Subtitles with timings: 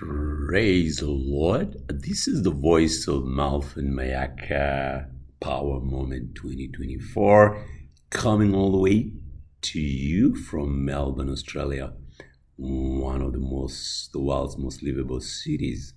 [0.00, 1.74] Praise the Lord.
[1.88, 7.66] This is the voice of Malvin Mayaka Power Moment 2024
[8.08, 9.10] coming all the way
[9.62, 11.94] to you from Melbourne, Australia,
[12.54, 15.94] one of the most, the world's most livable cities.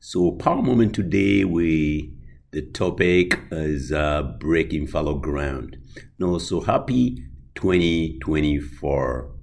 [0.00, 2.10] So, Power Moment today, we
[2.52, 5.76] the topic is uh, breaking fallow ground.
[6.18, 7.22] No, so happy
[7.54, 9.33] 2024.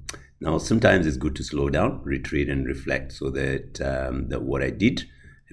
[0.42, 4.64] Now, sometimes it's good to slow down, retreat, and reflect so that, um, that what
[4.64, 5.04] I did,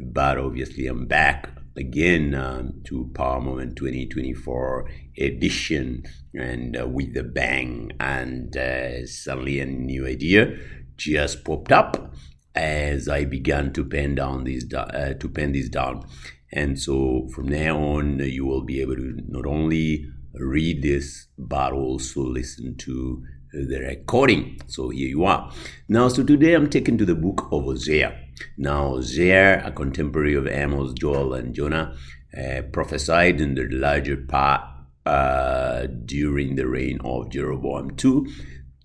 [0.02, 7.22] but obviously I'm back again um, to Power Moment 2024 edition and uh, with a
[7.22, 7.92] bang.
[8.00, 10.56] And uh, suddenly a new idea
[10.96, 12.14] just popped up
[12.54, 16.02] as I began to pen down these uh, to pen these down.
[16.50, 21.72] And so from now on, you will be able to not only read this but
[21.72, 24.60] also listen to the recording.
[24.66, 25.52] So here you are.
[25.88, 28.18] Now, so today I'm taken to the book of Hosea.
[28.56, 31.96] Now, Hosea, a contemporary of Amos, Joel, and Jonah,
[32.36, 34.60] uh, prophesied in the larger part
[35.06, 38.22] uh, during the reign of Jeroboam II,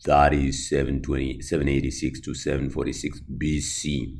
[0.05, 4.17] that is 720, 786 to 746 BC.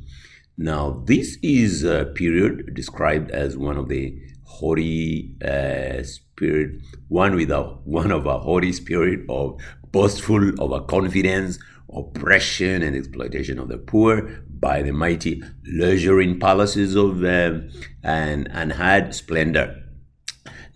[0.56, 7.50] Now, this is a period described as one of the haughty uh, spirit, one with
[7.50, 11.58] a one of a holy spirit of boastful of a confidence,
[11.92, 17.60] oppression, and exploitation of the poor by the mighty luxury palaces of uh,
[18.02, 19.80] and and had splendor.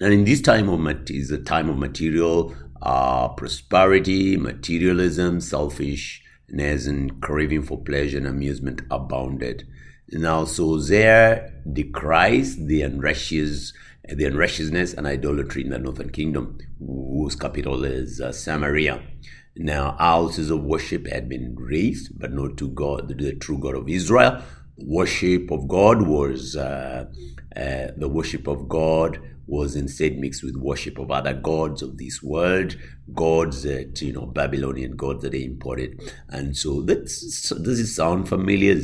[0.01, 7.21] Now, in this time of is a time of material uh, prosperity, materialism, selfishness, and
[7.21, 9.67] craving for pleasure and amusement abounded.
[10.13, 13.73] Now, so there decries the unrighteous
[14.09, 19.03] the unrighteousness and idolatry in the northern kingdom, whose capital is uh, Samaria.
[19.57, 23.89] Now, houses of worship had been raised, but not to God, the true God of
[23.89, 24.43] Israel.
[24.79, 27.07] Worship of God was uh,
[27.57, 32.23] uh, the worship of God was instead mixed with worship of other gods of this
[32.23, 32.77] world,
[33.15, 38.29] gods that you know Babylonian gods that they imported, and so that's does it sound
[38.29, 38.81] familiar?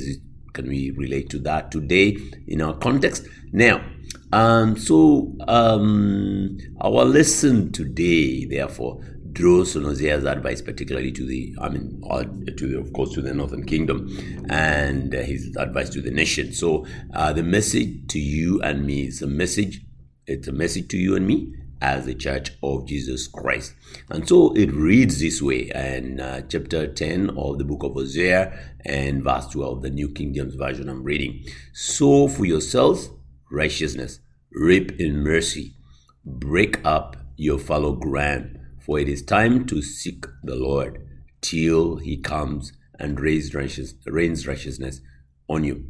[0.55, 2.17] Can we relate to that today
[2.47, 3.27] in our context?
[3.53, 3.85] Now,
[4.33, 9.01] um, so um, our lesson today, therefore,
[9.33, 13.21] draws on Hosea's advice, particularly to the, I mean, uh, to the, of course, to
[13.21, 14.09] the Northern Kingdom,
[14.49, 16.53] and uh, his advice to the nation.
[16.53, 19.81] So uh, the message to you and me is a message.
[20.27, 21.53] It's a message to you and me
[21.85, 23.75] as the Church of Jesus Christ.
[24.09, 28.59] And so it reads this way in uh, chapter 10 of the book of Hosea
[28.87, 31.45] and verse 12, the New King James Version I'm reading.
[31.75, 33.11] Sow for yourselves
[33.51, 34.21] righteousness
[34.55, 35.75] reap in mercy,
[36.25, 41.07] break up your fallow ground, for it is time to seek the Lord
[41.43, 45.03] till he comes and rains, righteous, rains righteousness
[45.49, 45.85] on you.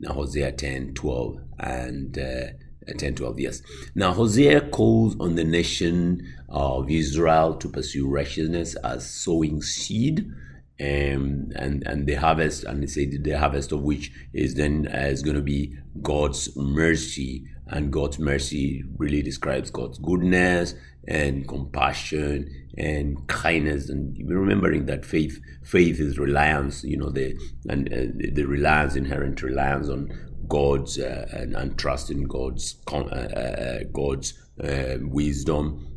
[0.00, 2.46] Now, Hosea 10 12 and uh,
[2.94, 3.62] 10 12, years.
[3.94, 10.30] Now, Hosea calls on the nation of Israel to pursue righteousness as sowing seed.
[10.78, 15.06] Um, and and the harvest and they say the harvest of which is then uh,
[15.06, 20.74] is going to be God's mercy and God's mercy really describes God's goodness
[21.08, 27.34] and compassion and kindness and remembering that faith faith is reliance you know the
[27.68, 30.10] and uh, the reliance inherent reliance on
[30.48, 35.96] God's uh, and, and, trust in God's uh, uh, God's uh, wisdom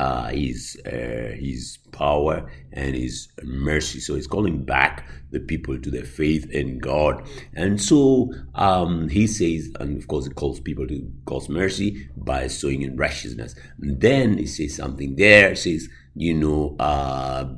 [0.00, 4.00] uh, his uh, his power and his mercy.
[4.00, 7.28] So he's calling back the people to their faith in God.
[7.54, 12.46] And so um, he says, and of course, he calls people to God's mercy by
[12.46, 13.54] sowing in righteousness.
[13.78, 15.50] And then he says something there.
[15.50, 16.76] He says, you know,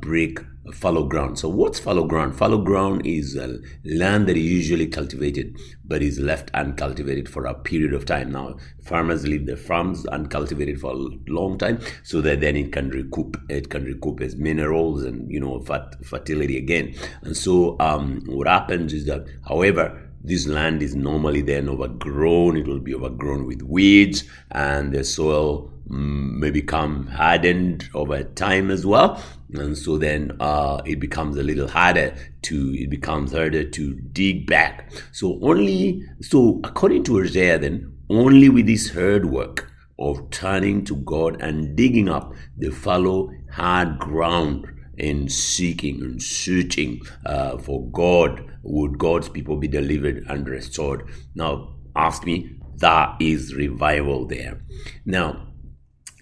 [0.01, 0.41] break
[0.71, 1.39] fallow ground.
[1.39, 2.37] So what's fallow ground?
[2.37, 7.55] Fallow ground is a land that is usually cultivated, but is left uncultivated for a
[7.55, 8.31] period of time.
[8.31, 12.91] Now, farmers leave their farms uncultivated for a long time, so that then it can
[12.91, 13.37] recoup.
[13.49, 15.61] It can recoup its minerals and you know
[16.05, 16.95] fertility again.
[17.22, 22.57] And so um, what happens is that, however, this land is normally then overgrown.
[22.57, 28.71] It will be overgrown with weeds, and the soil mm, may become hardened over time
[28.71, 29.22] as well.
[29.54, 34.47] And so then uh, it becomes a little harder to it becomes harder to dig
[34.47, 34.91] back.
[35.13, 40.97] So only so according to Hosea then only with this hard work of turning to
[40.97, 44.66] God and digging up the fallow hard ground
[44.98, 51.74] and seeking and searching uh, for God would God's people be delivered and restored now
[51.97, 54.62] ask me that is revival there
[55.04, 55.53] now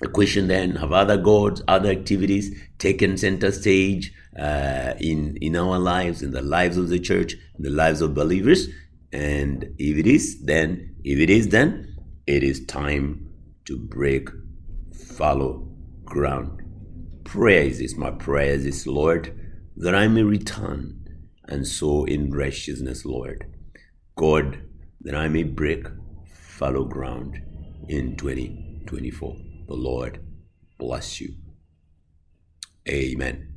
[0.00, 5.78] the question then have other gods, other activities taken center stage uh, in in our
[5.78, 8.68] lives, in the lives of the church, in the lives of believers.
[9.12, 11.96] And if it is, then if it is, then
[12.26, 13.28] it is time
[13.66, 14.30] to break
[14.94, 15.68] fallow
[16.04, 16.59] ground.
[17.30, 17.96] Prayer is this.
[17.96, 19.32] My prayer is Lord,
[19.76, 23.46] that I may return and sow in righteousness, Lord.
[24.16, 24.62] God,
[25.02, 25.86] that I may break
[26.34, 27.40] fallow ground
[27.88, 29.36] in 2024.
[29.68, 30.26] The Lord
[30.76, 31.36] bless you.
[32.88, 33.49] Amen.